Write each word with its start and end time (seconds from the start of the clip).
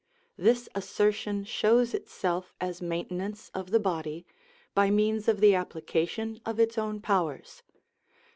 This 0.35 0.67
assertion 0.73 1.43
shows 1.43 1.93
itself 1.93 2.55
as 2.59 2.81
maintenance 2.81 3.51
of 3.53 3.69
the 3.69 3.79
body, 3.79 4.25
by 4.73 4.89
means 4.89 5.27
of 5.27 5.39
the 5.41 5.53
application 5.53 6.41
of 6.43 6.59
its 6.59 6.75
own 6.75 7.01
powers. 7.01 7.61